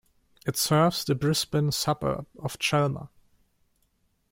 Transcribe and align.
It 0.47 0.57
serves 0.57 1.03
the 1.05 1.13
Brisbane 1.13 1.71
suburb 1.71 2.25
of 2.39 2.57
Chelmer. 2.57 3.09